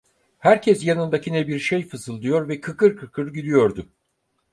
Herkes 0.37 0.85
yanındakine 0.85 1.47
bir 1.47 1.59
şey 1.59 1.85
fısıldıyor 1.87 2.47
ve 2.47 2.61
kıkır 2.61 2.97
kıkır 2.97 3.27
gülüyordu. 3.27 3.85